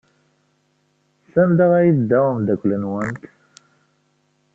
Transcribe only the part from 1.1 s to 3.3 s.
Sanda ay yedda umeddakel-nwent?